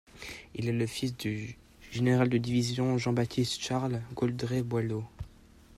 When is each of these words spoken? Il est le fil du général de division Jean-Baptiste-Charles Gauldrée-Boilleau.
Il 0.55 0.67
est 0.67 0.71
le 0.71 0.87
fil 0.87 1.15
du 1.15 1.59
général 1.91 2.27
de 2.27 2.39
division 2.39 2.97
Jean-Baptiste-Charles 2.97 4.01
Gauldrée-Boilleau. 4.15 5.05